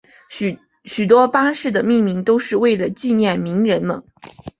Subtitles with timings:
[0.83, 4.03] 许多巴士的命名都是为了纪念名人们。